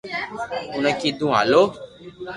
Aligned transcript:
اوڻي 0.73 0.91
ڪيڌو 1.01 1.27
ھالو 1.35 1.61